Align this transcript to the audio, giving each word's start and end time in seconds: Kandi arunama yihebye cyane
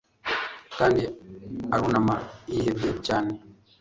Kandi 0.77 1.01
arunama 1.75 2.15
yihebye 2.53 2.91
cyane 3.07 3.33